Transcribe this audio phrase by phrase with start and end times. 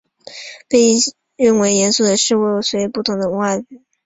[0.67, 0.79] 被
[1.35, 3.89] 认为严肃的事物随不同的文化广泛地变化。